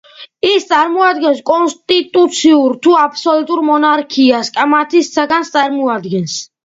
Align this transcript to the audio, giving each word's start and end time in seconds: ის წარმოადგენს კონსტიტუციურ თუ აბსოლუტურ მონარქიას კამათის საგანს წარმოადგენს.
ის 0.51 0.63
წარმოადგენს 0.69 1.41
კონსტიტუციურ 1.49 2.73
თუ 2.87 2.95
აბსოლუტურ 3.01 3.63
მონარქიას 3.71 4.51
კამათის 4.59 5.13
საგანს 5.19 5.53
წარმოადგენს. 5.59 6.41